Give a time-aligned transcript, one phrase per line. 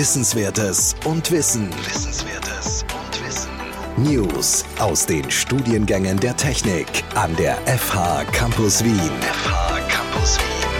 [0.00, 1.68] Wissenswertes und Wissen.
[1.84, 3.50] Wissenswertes und Wissen.
[3.98, 8.94] News aus den Studiengängen der Technik an der FH Campus Wien.
[8.94, 10.70] FH Campus Wien.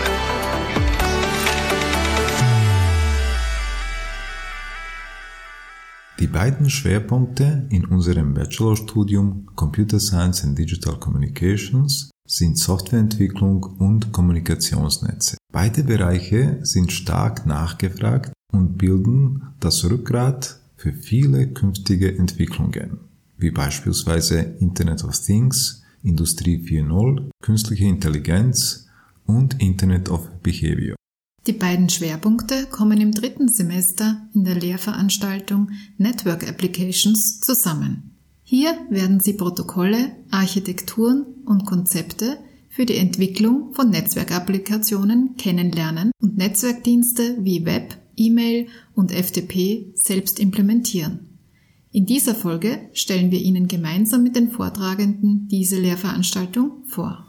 [6.18, 15.36] Die beiden Schwerpunkte in unserem Bachelorstudium Computer Science and Digital Communications sind Softwareentwicklung und Kommunikationsnetze.
[15.52, 23.00] Beide Bereiche sind stark nachgefragt und bilden das Rückgrat für viele künftige Entwicklungen,
[23.36, 28.88] wie beispielsweise Internet of Things, Industrie 4.0, künstliche Intelligenz
[29.26, 30.96] und Internet of Behavior.
[31.46, 38.14] Die beiden Schwerpunkte kommen im dritten Semester in der Lehrveranstaltung Network Applications zusammen.
[38.42, 42.38] Hier werden Sie Protokolle, Architekturen und Konzepte
[42.68, 51.38] für die Entwicklung von Netzwerkapplikationen kennenlernen und Netzwerkdienste wie Web, E-Mail und FTP selbst implementieren.
[51.90, 57.26] In dieser Folge stellen wir Ihnen gemeinsam mit den Vortragenden diese Lehrveranstaltung vor.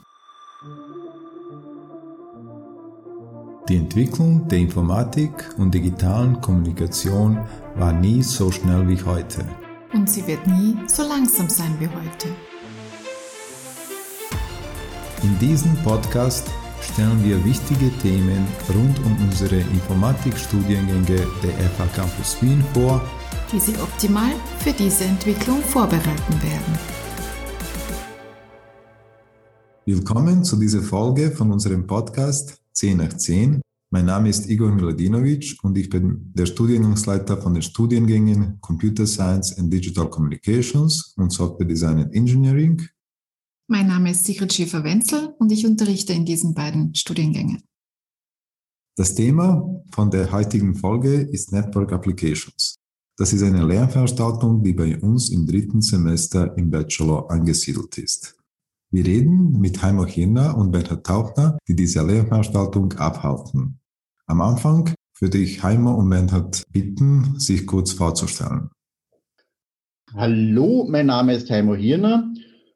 [3.70, 7.40] Die Entwicklung der Informatik und digitalen Kommunikation
[7.76, 9.48] war nie so schnell wie heute.
[9.94, 12.28] Und sie wird nie so langsam sein wie heute.
[15.24, 16.50] In diesem Podcast
[16.84, 23.02] stellen wir wichtige Themen rund um unsere Informatikstudiengänge der FH Campus Wien vor,
[23.52, 26.80] die Sie optimal für diese Entwicklung vorbereiten werden.
[29.86, 33.62] Willkommen zu dieser Folge von unserem Podcast 10 nach 10.
[33.92, 39.58] Mein Name ist Igor Miladinovic und ich bin der Studiengangsleiter von den Studiengängen Computer Science
[39.58, 42.82] and Digital Communications und Software Design and Engineering
[43.72, 47.64] mein Name ist Sigrid Schäfer-Wenzel und ich unterrichte in diesen beiden Studiengängen.
[48.98, 52.76] Das Thema von der heutigen Folge ist Network Applications.
[53.18, 58.36] Das ist eine Lehrveranstaltung, die bei uns im dritten Semester im Bachelor angesiedelt ist.
[58.92, 63.80] Wir reden mit Heimo Hirner und Bernhard Tauchner, die diese Lehrveranstaltung abhalten.
[64.26, 68.70] Am Anfang würde ich Heimo und Bernhard bitten, sich kurz vorzustellen.
[70.14, 72.34] Hallo, mein Name ist Heimo Hirner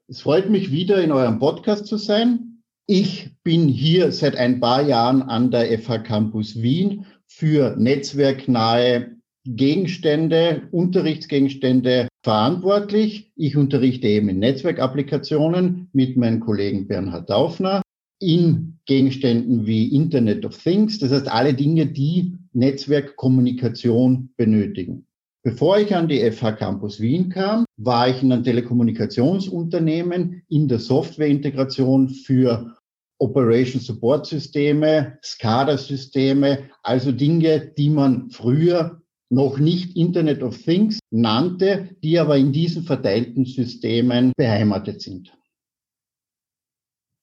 [0.08, 2.62] es freut mich wieder in eurem Podcast zu sein.
[2.88, 9.16] Ich bin hier seit ein paar Jahren an der FH Campus Wien für netzwerknahe
[9.48, 13.32] Gegenstände, Unterrichtsgegenstände verantwortlich.
[13.36, 17.82] Ich unterrichte eben in Netzwerkapplikationen mit meinem Kollegen Bernhard Daufner
[18.20, 25.08] in Gegenständen wie Internet of Things, das heißt alle Dinge, die Netzwerkkommunikation benötigen.
[25.46, 30.80] Bevor ich an die FH Campus Wien kam, war ich in einem Telekommunikationsunternehmen in der
[30.80, 32.76] Softwareintegration für
[33.20, 41.96] Operation Support Systeme, SCADA-Systeme, also Dinge, die man früher noch nicht Internet of Things nannte,
[42.04, 45.32] die aber in diesen verteilten Systemen beheimatet sind.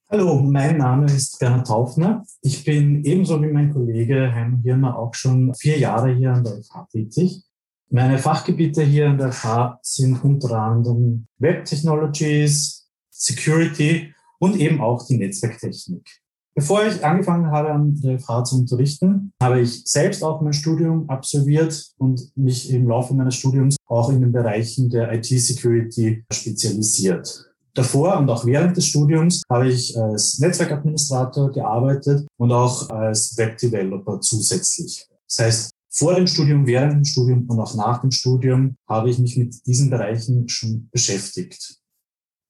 [0.09, 2.25] Hallo, mein Name ist Bernhard Taufner.
[2.41, 6.63] Ich bin ebenso wie mein Kollege Heim Hirner auch schon vier Jahre hier an der
[6.63, 7.43] FH tätig.
[7.95, 15.07] Meine Fachgebiete hier an der FH sind unter anderem Web Technologies, Security und eben auch
[15.07, 16.03] die Netzwerktechnik.
[16.55, 21.07] Bevor ich angefangen habe, an der FH zu unterrichten, habe ich selbst auch mein Studium
[21.11, 27.53] absolviert und mich im Laufe meines Studiums auch in den Bereichen der IT-Security spezialisiert.
[27.75, 34.19] Davor und auch während des Studiums habe ich als Netzwerkadministrator gearbeitet und auch als Webdeveloper
[34.23, 35.07] zusätzlich.
[35.29, 39.19] Das heißt, vor dem Studium, während dem Studium und auch nach dem Studium habe ich
[39.19, 41.77] mich mit diesen Bereichen schon beschäftigt.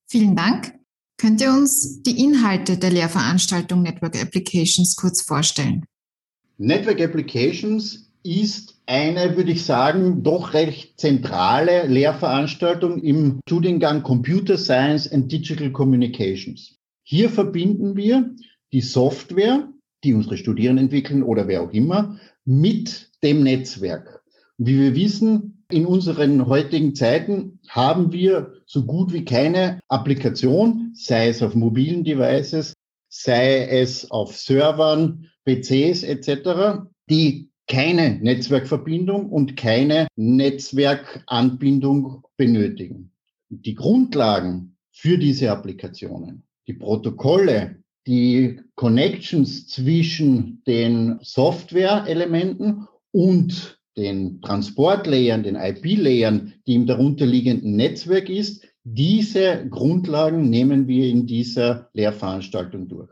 [0.08, 0.75] Vielen Dank.
[1.19, 5.84] Könnt ihr uns die Inhalte der Lehrveranstaltung Network Applications kurz vorstellen?
[6.58, 15.10] Network Applications ist eine, würde ich sagen, doch recht zentrale Lehrveranstaltung im Studiengang Computer Science
[15.10, 16.76] and Digital Communications.
[17.02, 18.34] Hier verbinden wir
[18.72, 19.69] die Software,
[20.05, 24.22] die unsere Studierenden entwickeln oder wer auch immer, mit dem Netzwerk.
[24.58, 31.28] wie wir wissen, in unseren heutigen Zeiten haben wir so gut wie keine Applikation, sei
[31.28, 32.74] es auf mobilen Devices,
[33.08, 43.12] sei es auf Servern, PCs etc., die keine Netzwerkverbindung und keine Netzwerkanbindung benötigen.
[43.48, 55.43] Die Grundlagen für diese Applikationen, die Protokolle, die Connections zwischen den Software-Elementen und den Transportlayern,
[55.43, 63.11] den IP-Layern, die im darunterliegenden Netzwerk ist, diese Grundlagen nehmen wir in dieser Lehrveranstaltung durch.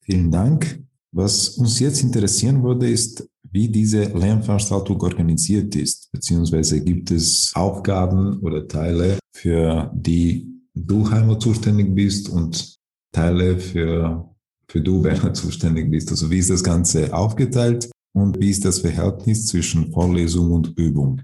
[0.00, 0.84] Vielen Dank.
[1.12, 8.40] Was uns jetzt interessieren würde, ist, wie diese Lernveranstaltung organisiert ist, beziehungsweise gibt es Aufgaben
[8.40, 12.76] oder Teile, für die du Heimat zuständig bist und
[13.12, 14.28] Teile für,
[14.68, 16.10] für du, Werner, zuständig bist.
[16.10, 21.22] Also wie ist das Ganze aufgeteilt und wie ist das Verhältnis zwischen Vorlesung und Übung?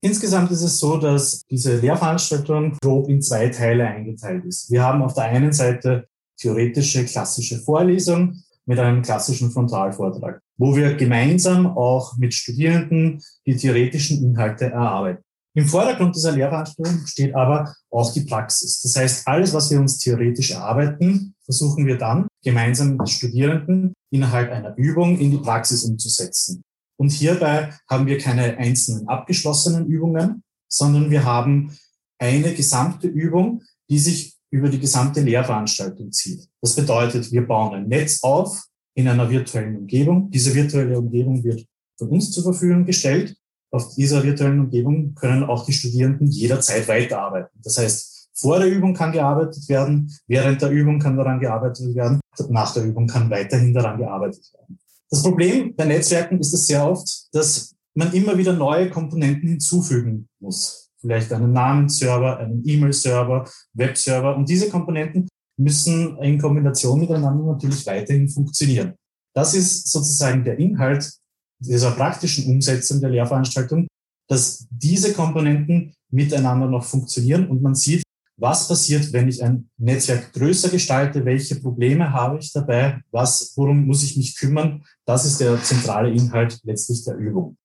[0.00, 4.70] Insgesamt ist es so, dass diese Lehrveranstaltung grob in zwei Teile eingeteilt ist.
[4.70, 6.06] Wir haben auf der einen Seite
[6.38, 14.22] theoretische klassische Vorlesung mit einem klassischen Frontalvortrag, wo wir gemeinsam auch mit Studierenden die theoretischen
[14.22, 15.24] Inhalte erarbeiten.
[15.54, 18.80] Im Vordergrund dieser Lehrveranstaltung steht aber auch die Praxis.
[18.80, 24.50] Das heißt, alles, was wir uns theoretisch erarbeiten, versuchen wir dann gemeinsam mit Studierenden innerhalb
[24.50, 26.62] einer Übung in die Praxis umzusetzen.
[26.96, 31.76] Und hierbei haben wir keine einzelnen abgeschlossenen Übungen, sondern wir haben
[32.18, 36.48] eine gesamte Übung, die sich über die gesamte Lehrveranstaltung zieht.
[36.60, 38.64] Das bedeutet, wir bauen ein Netz auf
[38.94, 40.30] in einer virtuellen Umgebung.
[40.30, 41.66] Diese virtuelle Umgebung wird
[41.98, 43.37] von uns zur Verfügung gestellt
[43.70, 47.58] auf dieser virtuellen Umgebung können auch die Studierenden jederzeit weiterarbeiten.
[47.62, 52.20] Das heißt, vor der Übung kann gearbeitet werden, während der Übung kann daran gearbeitet werden,
[52.48, 54.78] nach der Übung kann weiterhin daran gearbeitet werden.
[55.10, 60.28] Das Problem bei Netzwerken ist es sehr oft, dass man immer wieder neue Komponenten hinzufügen
[60.38, 60.90] muss.
[61.00, 64.36] Vielleicht einen Namensserver, einen E-Mail-Server, Webserver.
[64.36, 68.94] Und diese Komponenten müssen in Kombination miteinander natürlich weiterhin funktionieren.
[69.34, 71.12] Das ist sozusagen der Inhalt
[71.58, 73.88] dieser praktischen Umsetzung der Lehrveranstaltung,
[74.28, 78.02] dass diese Komponenten miteinander noch funktionieren und man sieht,
[78.38, 83.86] was passiert, wenn ich ein Netzwerk größer gestalte, welche Probleme habe ich dabei, was, worum
[83.86, 84.84] muss ich mich kümmern.
[85.04, 87.56] Das ist der zentrale Inhalt letztlich der Übung.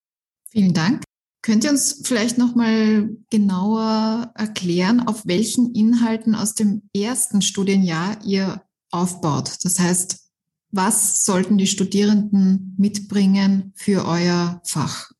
[0.49, 1.03] Vielen Dank.
[1.43, 8.17] Könnt ihr uns vielleicht noch mal genauer erklären, auf welchen Inhalten aus dem ersten Studienjahr
[8.25, 9.57] ihr aufbaut?
[9.63, 10.22] Das heißt,
[10.73, 15.11] was sollten die Studierenden mitbringen für euer Fach?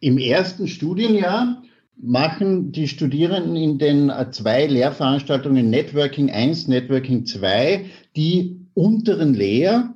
[0.00, 1.62] Im ersten Studienjahr
[1.96, 7.86] machen die Studierenden in den zwei Lehrveranstaltungen Networking 1, Networking 2
[8.16, 9.94] die unteren Lehr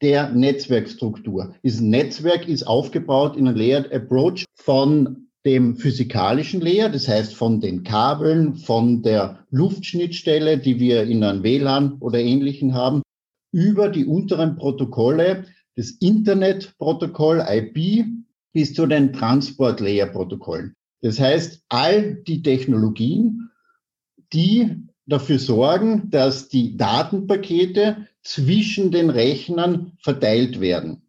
[0.00, 1.54] der Netzwerkstruktur.
[1.64, 7.60] Dieses Netzwerk ist aufgebaut in einem Layered Approach von dem physikalischen Layer, das heißt von
[7.60, 13.02] den Kabeln, von der Luftschnittstelle, die wir in einem WLAN oder ähnlichen haben,
[13.56, 18.04] über die unteren Protokolle, das Internetprotokoll IP
[18.52, 20.74] bis zu den Transport Layer Protokollen.
[21.00, 23.50] Das heißt, all die Technologien,
[24.34, 24.76] die
[25.06, 31.06] dafür sorgen, dass die Datenpakete zwischen den Rechnern verteilt werden.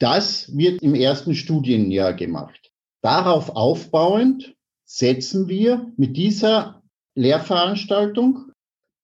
[0.00, 2.72] Das wird im ersten Studienjahr gemacht.
[3.02, 6.82] Darauf aufbauend setzen wir mit dieser
[7.14, 8.45] Lehrveranstaltung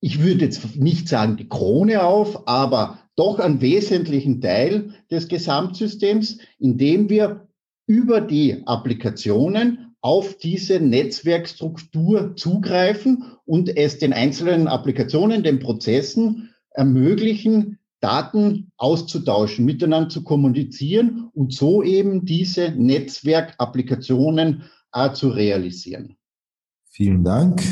[0.02, 6.38] ich würde jetzt nicht sagen die Krone auf, aber doch einen wesentlichen Teil des Gesamtsystems,
[6.58, 7.46] indem wir
[7.86, 17.78] über die Applikationen auf diese Netzwerkstruktur zugreifen und es den einzelnen Applikationen, den Prozessen ermöglichen,
[18.00, 26.16] Daten auszutauschen, miteinander zu kommunizieren und so eben diese Netzwerkapplikationen äh, zu realisieren.
[26.90, 27.62] Vielen Dank.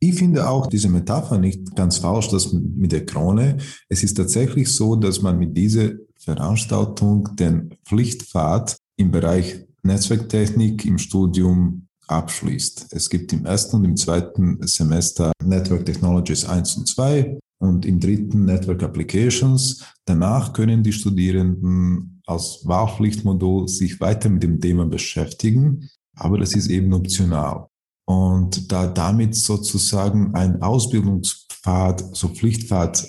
[0.00, 3.56] Ich finde auch diese Metapher nicht ganz falsch, das mit der Krone.
[3.88, 10.98] Es ist tatsächlich so, dass man mit dieser Veranstaltung den Pflichtpfad im Bereich Netzwerktechnik im
[10.98, 12.86] Studium abschließt.
[12.90, 17.98] Es gibt im ersten und im zweiten Semester Network Technologies 1 und 2 und im
[17.98, 19.84] dritten Network Applications.
[20.04, 26.68] Danach können die Studierenden als Wahlpflichtmodul sich weiter mit dem Thema beschäftigen, aber das ist
[26.68, 27.66] eben optional.
[28.08, 33.06] Und da damit sozusagen ein Ausbildungspfad, so Pflichtpfad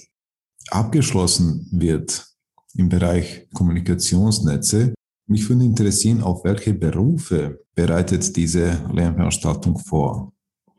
[0.71, 2.27] abgeschlossen wird
[2.75, 4.93] im Bereich Kommunikationsnetze,
[5.29, 10.33] mich würde interessieren, auf welche Berufe bereitet diese Lehrveranstaltung vor?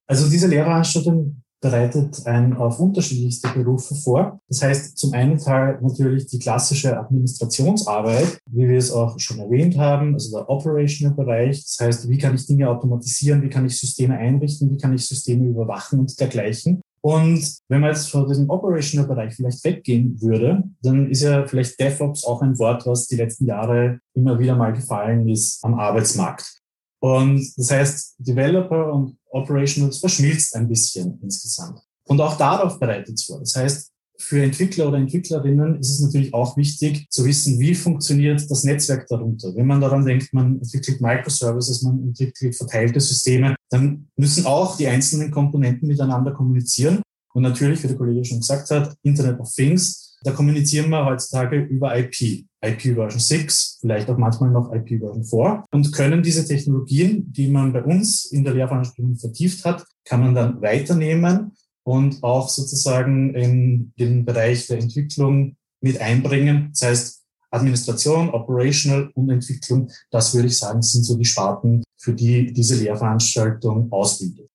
[0.06, 4.40] Also diese Lehrveranstaltung bereitet einen auf unterschiedlichste Berufe vor.
[4.48, 9.76] Das heißt, zum einen Teil natürlich die klassische Administrationsarbeit, wie wir es auch schon erwähnt
[9.76, 11.62] haben, also der Operational Bereich.
[11.62, 15.06] Das heißt, wie kann ich Dinge automatisieren, wie kann ich Systeme einrichten, wie kann ich
[15.06, 16.80] Systeme überwachen und dergleichen.
[17.02, 21.80] Und wenn man jetzt von diesem Operational Bereich vielleicht weggehen würde, dann ist ja vielleicht
[21.80, 26.59] DevOps auch ein Wort, was die letzten Jahre immer wieder mal gefallen ist am Arbeitsmarkt.
[27.00, 31.80] Und das heißt, Developer und Operationals verschmilzt ein bisschen insgesamt.
[32.04, 33.40] Und auch darauf bereitet es vor.
[33.40, 38.50] Das heißt, für Entwickler oder Entwicklerinnen ist es natürlich auch wichtig zu wissen, wie funktioniert
[38.50, 39.54] das Netzwerk darunter.
[39.54, 44.88] Wenn man daran denkt, man entwickelt Microservices, man entwickelt verteilte Systeme, dann müssen auch die
[44.88, 47.00] einzelnen Komponenten miteinander kommunizieren.
[47.32, 51.56] Und natürlich, wie der Kollege schon gesagt hat, Internet of Things Da kommunizieren wir heutzutage
[51.62, 52.44] über IP.
[52.62, 57.48] IP Version 6, vielleicht auch manchmal noch IP Version 4 und können diese Technologien, die
[57.48, 61.52] man bei uns in der Lehrveranstaltung vertieft hat, kann man dann weiternehmen
[61.84, 66.68] und auch sozusagen in den Bereich der Entwicklung mit einbringen.
[66.72, 72.12] Das heißt, Administration, Operational und Entwicklung, das würde ich sagen, sind so die Sparten, für
[72.12, 74.48] die diese Lehrveranstaltung ausbildet.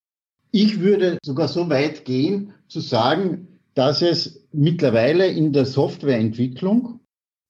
[0.51, 7.01] Ich würde sogar so weit gehen, zu sagen, dass es mittlerweile in der Softwareentwicklung,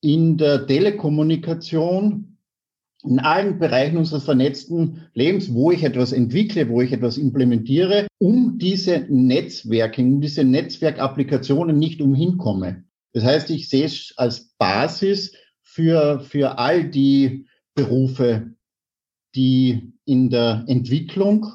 [0.01, 2.37] in der Telekommunikation,
[3.03, 8.57] in allen Bereichen unseres vernetzten Lebens, wo ich etwas entwickle, wo ich etwas implementiere, um
[8.57, 12.83] diese Netzwerke, um diese Netzwerkapplikationen nicht umhinkomme.
[13.13, 18.55] Das heißt, ich sehe es als Basis für, für all die Berufe,
[19.35, 21.45] die in der Entwicklung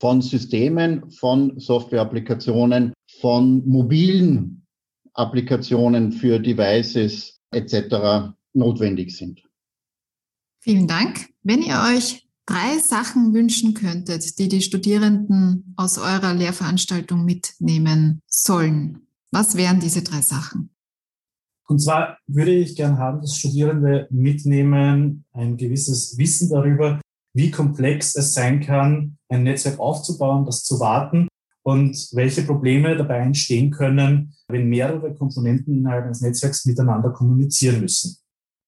[0.00, 4.66] von Systemen, von Softwareapplikationen, von mobilen
[5.14, 8.34] Applikationen für Devices etc.
[8.52, 9.42] notwendig sind.
[10.60, 11.28] Vielen Dank.
[11.42, 19.06] Wenn ihr euch drei Sachen wünschen könntet, die die Studierenden aus eurer Lehrveranstaltung mitnehmen sollen,
[19.30, 20.70] was wären diese drei Sachen?
[21.66, 27.00] Und zwar würde ich gern haben, dass Studierende mitnehmen ein gewisses Wissen darüber,
[27.32, 31.29] wie komplex es sein kann, ein Netzwerk aufzubauen, das zu warten
[31.62, 38.16] und welche Probleme dabei entstehen können, wenn mehrere Komponenten innerhalb eines Netzwerks miteinander kommunizieren müssen.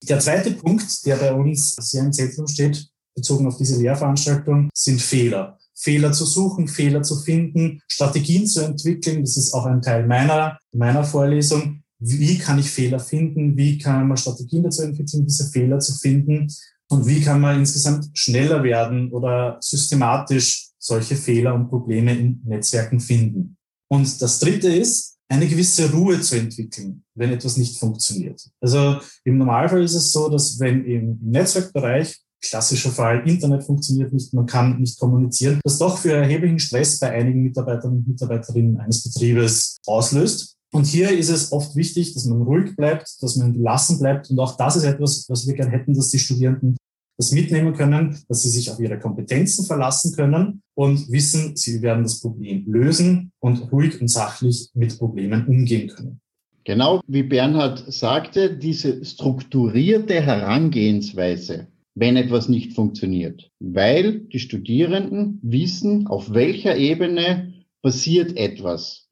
[0.08, 5.00] Der zweite Punkt, der bei uns sehr im Zentrum steht, bezogen auf diese Lehrveranstaltung, sind
[5.00, 5.58] Fehler.
[5.74, 9.22] Fehler zu suchen, Fehler zu finden, Strategien zu entwickeln.
[9.22, 11.82] Das ist auch ein Teil meiner, meiner Vorlesung.
[11.98, 13.56] Wie kann ich Fehler finden?
[13.56, 16.48] Wie kann man Strategien dazu entwickeln, diese Fehler zu finden?
[16.88, 23.00] Und wie kann man insgesamt schneller werden oder systematisch solche Fehler und Probleme in Netzwerken
[23.00, 23.56] finden?
[23.88, 28.42] Und das Dritte ist, eine gewisse Ruhe zu entwickeln, wenn etwas nicht funktioniert.
[28.60, 34.34] Also im Normalfall ist es so, dass wenn im Netzwerkbereich klassischer Fall, Internet funktioniert nicht,
[34.34, 39.04] man kann nicht kommunizieren, das doch für erheblichen Stress bei einigen Mitarbeitern und Mitarbeiterinnen eines
[39.04, 40.56] Betriebes auslöst.
[40.74, 44.30] Und hier ist es oft wichtig, dass man ruhig bleibt, dass man gelassen bleibt.
[44.30, 46.76] Und auch das ist etwas, was wir gerne hätten, dass die Studierenden
[47.16, 52.04] das mitnehmen können, dass sie sich auf ihre Kompetenzen verlassen können und wissen, sie werden
[52.04, 56.20] das Problem lösen und ruhig und sachlich mit Problemen umgehen können.
[56.64, 66.06] Genau wie Bernhard sagte, diese strukturierte Herangehensweise, wenn etwas nicht funktioniert, weil die Studierenden wissen,
[66.06, 67.52] auf welcher Ebene
[67.82, 69.02] passiert etwas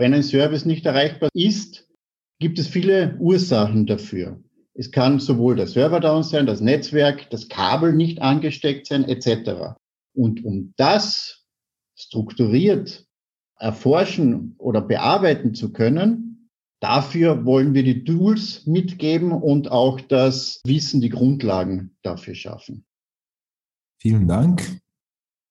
[0.00, 1.86] wenn ein Service nicht erreichbar ist,
[2.38, 4.42] gibt es viele Ursachen dafür.
[4.74, 9.74] Es kann sowohl der Server down sein, das Netzwerk, das Kabel nicht angesteckt sein, etc.
[10.14, 11.44] Und um das
[11.96, 13.06] strukturiert
[13.58, 16.50] erforschen oder bearbeiten zu können,
[16.80, 22.84] dafür wollen wir die Tools mitgeben und auch das Wissen, die Grundlagen dafür schaffen.
[24.00, 24.80] Vielen Dank.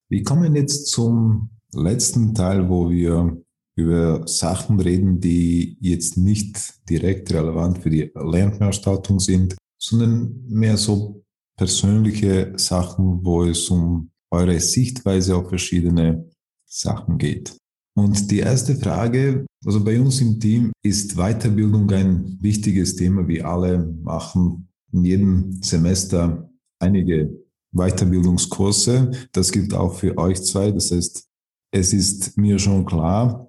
[0.09, 3.39] Wir kommen jetzt zum letzten Teil, wo wir
[3.79, 11.23] über Sachen reden, die jetzt nicht direkt relevant für die Lernveranstaltung sind, sondern mehr so
[11.57, 16.29] persönliche Sachen, wo es um eure Sichtweise auf verschiedene
[16.65, 17.55] Sachen geht.
[17.97, 23.27] Und die erste Frage, also bei uns im Team ist Weiterbildung ein wichtiges Thema.
[23.27, 27.29] Wir alle machen in jedem Semester einige
[27.73, 29.11] Weiterbildungskurse.
[29.31, 30.71] Das gilt auch für euch zwei.
[30.71, 31.25] Das heißt,
[31.71, 33.48] es ist mir schon klar,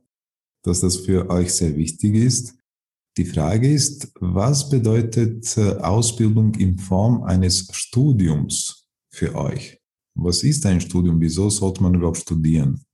[0.62, 2.54] dass das für euch sehr wichtig ist.
[3.16, 9.80] Die Frage ist, was bedeutet äh, Ausbildung in Form eines Studiums für euch?
[10.14, 11.20] Was ist ein Studium?
[11.20, 12.84] Wieso sollte man überhaupt studieren?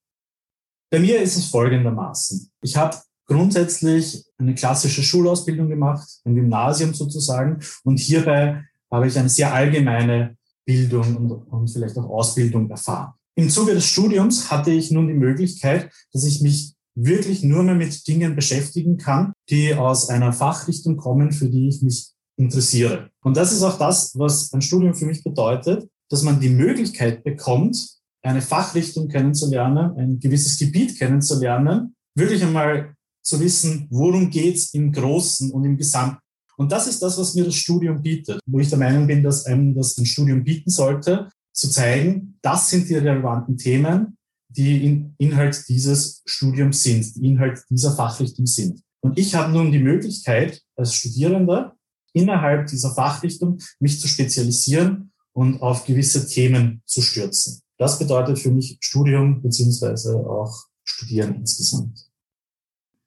[0.91, 2.51] Bei mir ist es folgendermaßen.
[2.63, 2.97] Ich habe
[3.27, 10.37] grundsätzlich eine klassische Schulausbildung gemacht, ein Gymnasium sozusagen, und hierbei habe ich eine sehr allgemeine
[10.65, 13.13] Bildung und, und vielleicht auch Ausbildung erfahren.
[13.35, 17.75] Im Zuge des Studiums hatte ich nun die Möglichkeit, dass ich mich wirklich nur mehr
[17.75, 23.11] mit Dingen beschäftigen kann, die aus einer Fachrichtung kommen, für die ich mich interessiere.
[23.23, 27.23] Und das ist auch das, was ein Studium für mich bedeutet, dass man die Möglichkeit
[27.23, 34.93] bekommt, eine Fachrichtung kennenzulernen, ein gewisses Gebiet kennenzulernen, wirklich einmal zu wissen, worum geht's im
[34.93, 36.19] Großen und im Gesamten.
[36.57, 39.45] Und das ist das, was mir das Studium bietet, wo ich der Meinung bin, dass
[39.45, 44.17] einem das ein Studium bieten sollte, zu zeigen, das sind die relevanten Themen,
[44.49, 48.83] die in Inhalt dieses Studiums sind, die Inhalt dieser Fachrichtung sind.
[49.01, 51.77] Und ich habe nun die Möglichkeit, als Studierender
[52.13, 57.61] innerhalb dieser Fachrichtung mich zu spezialisieren und auf gewisse Themen zu stürzen.
[57.79, 62.07] Das bedeutet für mich Studium beziehungsweise auch Studieren insgesamt.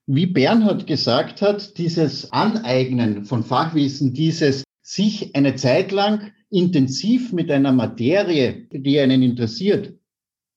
[0.05, 7.51] Wie Bernhard gesagt hat, dieses Aneignen von Fachwissen, dieses sich eine Zeit lang intensiv mit
[7.51, 9.99] einer Materie, die einen interessiert,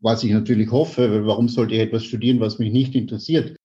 [0.03, 3.57] was ich natürlich hoffe, warum sollte ich etwas studieren, was mich nicht interessiert,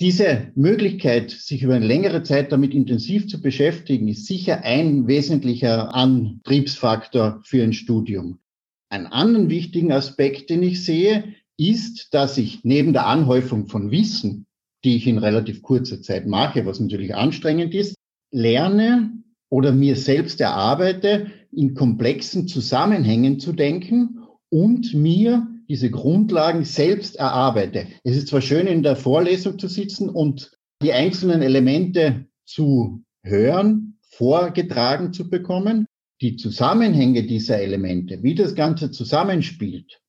[0.00, 5.94] diese Möglichkeit, sich über eine längere Zeit damit intensiv zu beschäftigen, ist sicher ein wesentlicher
[5.94, 8.40] Antriebsfaktor für ein Studium.
[8.88, 14.46] Einen anderen wichtigen Aspekt, den ich sehe, ist, dass ich neben der Anhäufung von Wissen,
[14.84, 17.94] die ich in relativ kurzer Zeit mache, was natürlich anstrengend ist,
[18.32, 19.12] lerne
[19.48, 24.18] oder mir selbst erarbeite, in komplexen Zusammenhängen zu denken
[24.50, 27.86] und mir diese Grundlagen selbst erarbeite.
[28.02, 30.52] Es ist zwar schön, in der Vorlesung zu sitzen und
[30.82, 35.86] die einzelnen Elemente zu hören, vorgetragen zu bekommen,
[36.20, 40.00] die Zusammenhänge dieser Elemente, wie das Ganze zusammenspielt,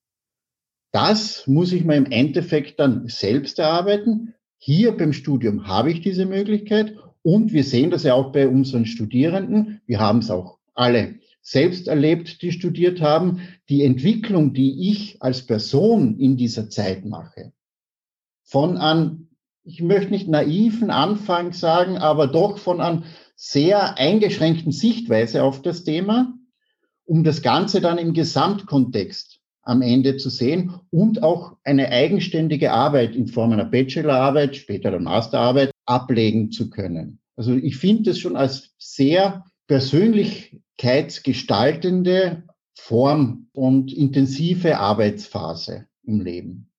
[0.95, 4.33] das muss ich mir im Endeffekt dann selbst erarbeiten.
[4.57, 8.85] Hier beim Studium habe ich diese Möglichkeit und wir sehen das ja auch bei unseren
[8.85, 9.81] Studierenden.
[9.87, 15.45] Wir haben es auch alle selbst erlebt, die studiert haben, die Entwicklung, die ich als
[15.45, 17.51] Person in dieser Zeit mache.
[18.43, 19.29] Von an,
[19.63, 23.05] ich möchte nicht naiven Anfang sagen, aber doch von an
[23.35, 26.33] sehr eingeschränkten Sichtweise auf das Thema,
[27.05, 33.15] um das Ganze dann im Gesamtkontext am Ende zu sehen und auch eine eigenständige Arbeit
[33.15, 37.19] in Form einer Bachelorarbeit, später der Masterarbeit ablegen zu können.
[37.35, 42.43] Also ich finde es schon als sehr persönlichkeitsgestaltende
[42.77, 46.69] Form und intensive Arbeitsphase im Leben.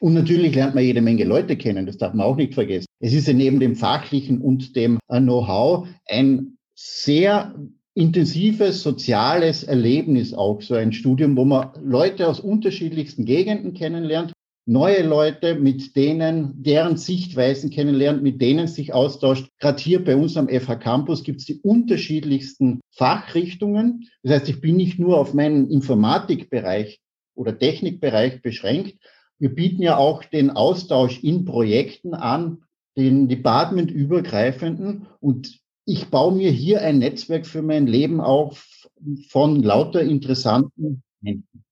[0.00, 2.86] Und natürlich lernt man jede Menge Leute kennen, das darf man auch nicht vergessen.
[3.00, 7.54] Es ist ja neben dem fachlichen und dem Know-how ein sehr
[7.94, 14.32] intensives soziales Erlebnis auch, so ein Studium, wo man Leute aus unterschiedlichsten Gegenden kennenlernt
[14.66, 19.48] neue Leute, mit denen, deren Sichtweisen kennenlernt, mit denen sich austauscht.
[19.58, 24.08] Gerade hier bei uns am FH Campus gibt es die unterschiedlichsten Fachrichtungen.
[24.22, 27.00] Das heißt, ich bin nicht nur auf meinen Informatikbereich
[27.34, 28.98] oder Technikbereich beschränkt.
[29.38, 32.64] Wir bieten ja auch den Austausch in Projekten an,
[32.96, 35.06] den departmentübergreifenden.
[35.20, 38.88] Und ich baue mir hier ein Netzwerk für mein Leben auf
[39.28, 41.65] von lauter interessanten Menschen.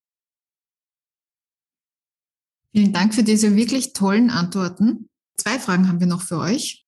[2.76, 5.08] Vielen Dank für diese wirklich tollen Antworten.
[5.36, 6.84] Zwei Fragen haben wir noch für euch.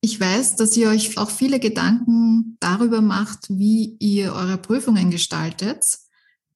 [0.00, 5.84] Ich weiß, dass ihr euch auch viele Gedanken darüber macht, wie ihr eure Prüfungen gestaltet.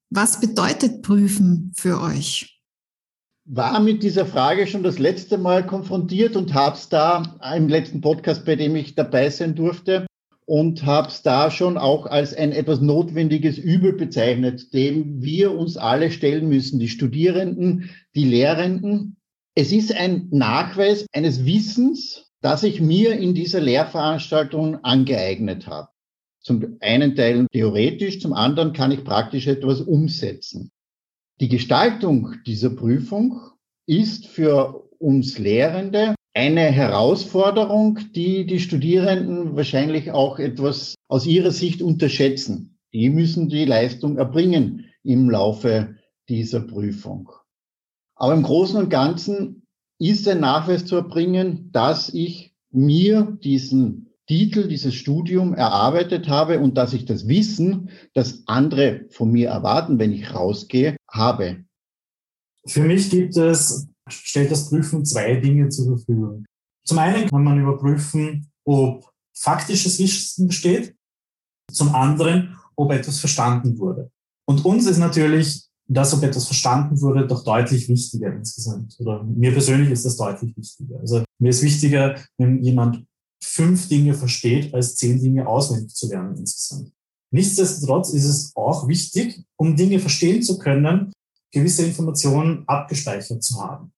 [0.08, 2.58] Was bedeutet Prüfen für euch?
[3.44, 8.00] War mit dieser Frage schon das letzte Mal konfrontiert und habe es da im letzten
[8.00, 10.06] Podcast, bei dem ich dabei sein durfte,
[10.50, 15.76] und habe es da schon auch als ein etwas notwendiges Übel bezeichnet, dem wir uns
[15.76, 19.16] alle stellen müssen, die Studierenden, die Lehrenden.
[19.54, 25.90] Es ist ein Nachweis eines Wissens, das ich mir in dieser Lehrveranstaltung angeeignet habe.
[26.40, 30.72] Zum einen Teil theoretisch, zum anderen kann ich praktisch etwas umsetzen.
[31.40, 33.40] Die Gestaltung dieser Prüfung
[33.86, 41.82] ist für uns Lehrende eine Herausforderung, die die Studierenden wahrscheinlich auch etwas aus ihrer Sicht
[41.82, 42.78] unterschätzen.
[42.92, 45.96] Die müssen die Leistung erbringen im Laufe
[46.28, 47.30] dieser Prüfung.
[48.14, 49.66] Aber im Großen und Ganzen
[49.98, 56.76] ist ein Nachweis zu erbringen, dass ich mir diesen Titel, dieses Studium erarbeitet habe und
[56.76, 61.64] dass ich das Wissen, das andere von mir erwarten, wenn ich rausgehe, habe.
[62.64, 66.44] Für mich gibt es stellt das Prüfen zwei Dinge zur Verfügung.
[66.84, 70.94] Zum einen kann man überprüfen, ob faktisches Wissen besteht,
[71.72, 74.10] zum anderen, ob etwas verstanden wurde.
[74.46, 78.96] Und uns ist natürlich das, ob etwas verstanden wurde, doch deutlich wichtiger insgesamt.
[79.00, 81.00] Oder mir persönlich ist das deutlich wichtiger.
[81.00, 83.04] Also mir ist wichtiger, wenn jemand
[83.42, 86.92] fünf Dinge versteht, als zehn Dinge auswendig zu lernen insgesamt.
[87.32, 91.12] Nichtsdestotrotz ist es auch wichtig, um Dinge verstehen zu können,
[91.52, 93.92] gewisse Informationen abgespeichert zu haben.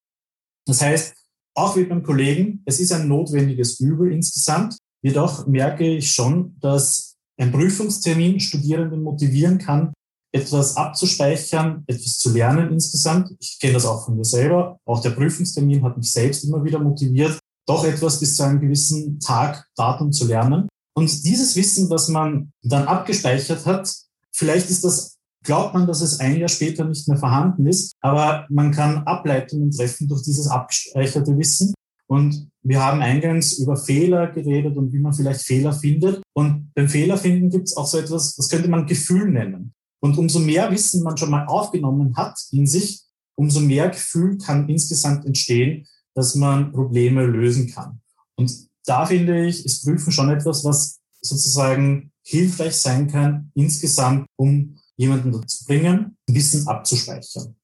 [0.66, 1.14] Das heißt,
[1.55, 4.79] auch wie beim Kollegen, es ist ein notwendiges Übel insgesamt.
[5.03, 9.92] Jedoch merke ich schon, dass ein Prüfungstermin Studierenden motivieren kann,
[10.33, 13.35] etwas abzuspeichern, etwas zu lernen insgesamt.
[13.38, 14.79] Ich kenne das auch von mir selber.
[14.87, 19.20] Auch der Prüfungstermin hat mich selbst immer wieder motiviert, doch etwas bis zu einem gewissen
[19.20, 20.68] Tag, Datum zu lernen.
[20.94, 23.94] Und dieses Wissen, das man dann abgespeichert hat,
[24.33, 25.12] vielleicht ist das
[25.42, 27.92] glaubt man, dass es ein Jahr später nicht mehr vorhanden ist.
[28.00, 31.74] Aber man kann Ableitungen treffen durch dieses abgespeicherte Wissen.
[32.07, 36.22] Und wir haben eingangs über Fehler geredet und wie man vielleicht Fehler findet.
[36.35, 39.72] Und beim Fehlerfinden gibt es auch so etwas, das könnte man Gefühl nennen.
[40.00, 43.02] Und umso mehr Wissen man schon mal aufgenommen hat in sich,
[43.35, 48.00] umso mehr Gefühl kann insgesamt entstehen, dass man Probleme lösen kann.
[48.37, 48.52] Und
[48.85, 55.33] da finde ich, ist Prüfen schon etwas, was sozusagen hilfreich sein kann, insgesamt, um jemanden
[55.33, 57.55] dazu bringen, Wissen abzuspeichern.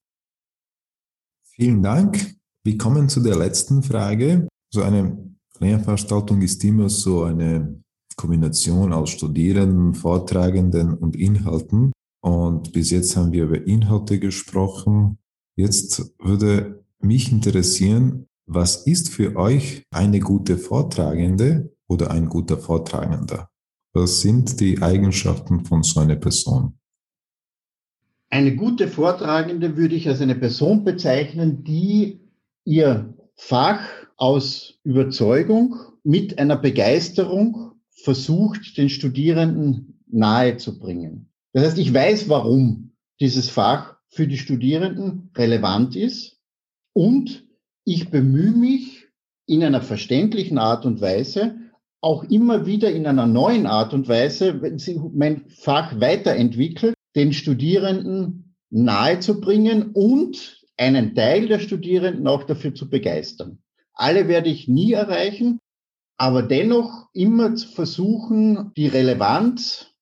[1.45, 2.37] Vielen Dank.
[2.65, 4.49] Wir kommen zu der letzten Frage.
[4.73, 7.83] So eine Lehrveranstaltung ist immer so eine
[8.17, 11.93] Kombination aus Studierenden, Vortragenden und Inhalten.
[12.21, 15.19] Und bis jetzt haben wir über Inhalte gesprochen.
[15.57, 23.51] Jetzt würde mich interessieren, was ist für euch eine gute Vortragende oder ein guter Vortragender?
[23.95, 26.78] Was sind die Eigenschaften von so einer Person?
[28.31, 32.21] Eine gute Vortragende würde ich als eine Person bezeichnen, die
[32.65, 33.81] ihr Fach
[34.17, 41.31] aus Überzeugung mit einer Begeisterung versucht, den Studierenden nahezubringen.
[41.53, 46.39] Das heißt, ich weiß, warum dieses Fach für die Studierenden relevant ist
[46.93, 47.47] und
[47.85, 49.07] ich bemühe mich
[49.47, 51.57] in einer verständlichen Art und Weise,
[52.01, 57.33] auch immer wieder in einer neuen Art und Weise, wenn sie mein Fach weiterentwickelt, den
[57.35, 63.59] Studierenden nahezubringen und einen Teil der Studierenden auch dafür zu begeistern.
[63.93, 65.59] Alle werde ich nie erreichen,
[66.17, 69.95] aber dennoch immer zu versuchen, die Relevanz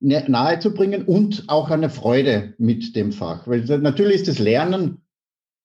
[0.00, 3.46] nahezubringen und auch eine Freude mit dem Fach.
[3.46, 5.02] Weil natürlich ist das Lernen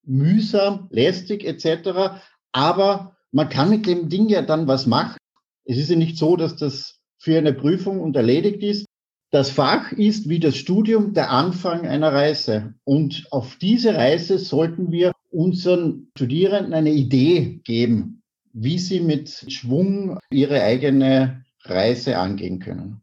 [0.04, 5.18] mühsam, lästig etc., aber man kann mit dem Ding ja dann was machen.
[5.64, 8.86] Es ist ja nicht so, dass das für eine Prüfung und erledigt ist.
[9.32, 12.74] Das Fach ist wie das Studium der Anfang einer Reise.
[12.84, 20.20] Und auf diese Reise sollten wir unseren Studierenden eine Idee geben, wie sie mit Schwung
[20.30, 23.02] ihre eigene Reise angehen können.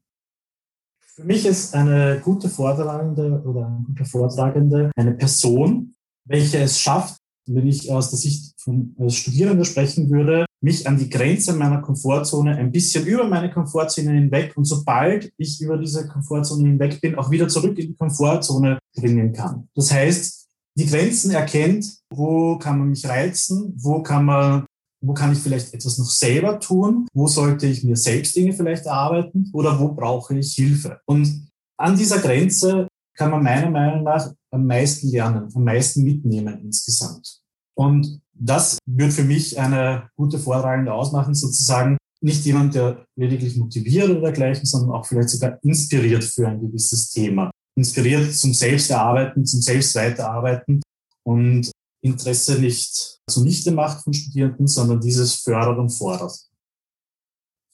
[0.98, 5.94] Für mich ist eine gute Vortragende oder ein guter Vortragende eine Person,
[6.26, 11.08] welche es schafft, wenn ich aus der Sicht von Studierenden sprechen würde, mich an die
[11.08, 16.68] Grenze meiner Komfortzone ein bisschen über meine Komfortzone hinweg und sobald ich über diese Komfortzone
[16.68, 19.68] hinweg bin, auch wieder zurück in die Komfortzone bringen kann.
[19.74, 24.66] Das heißt, die Grenzen erkennt, wo kann man mich reizen, wo kann man,
[25.00, 28.86] wo kann ich vielleicht etwas noch selber tun, wo sollte ich mir selbst Dinge vielleicht
[28.86, 31.00] erarbeiten oder wo brauche ich Hilfe.
[31.06, 36.60] Und an dieser Grenze kann man meiner Meinung nach am meisten lernen, am meisten mitnehmen
[36.62, 37.40] insgesamt.
[37.76, 44.10] Und das wird für mich eine gute Vortragende ausmachen, sozusagen nicht jemand, der lediglich motiviert
[44.10, 49.62] oder dergleichen, sondern auch vielleicht sogar inspiriert für ein gewisses Thema inspiriert zum Selbsterarbeiten, zum
[49.62, 50.82] Selbstweiterarbeiten
[51.22, 51.70] und
[52.02, 56.32] Interesse nicht zunichte macht von Studierenden, sondern dieses fördert und fordert.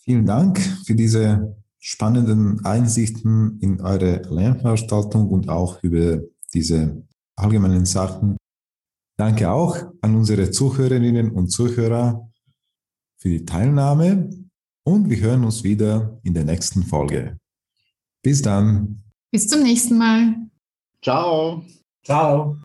[0.02, 6.20] Vielen Dank für diese spannenden Einsichten in eure Lernveranstaltung und auch über
[6.52, 7.02] diese
[7.36, 8.36] allgemeinen Sachen.
[9.16, 12.28] Danke auch an unsere Zuhörerinnen und Zuhörer
[13.16, 14.30] für die Teilnahme
[14.84, 17.38] und wir hören uns wieder in der nächsten Folge.
[18.22, 19.02] Bis dann.
[19.30, 20.34] Bis zum nächsten Mal.
[21.02, 21.64] Ciao.
[22.04, 22.58] Ciao.